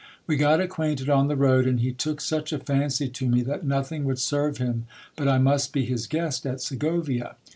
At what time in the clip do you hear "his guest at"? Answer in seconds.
5.85-6.59